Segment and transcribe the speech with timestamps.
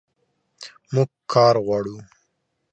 [0.93, 1.97] موږ کار غواړو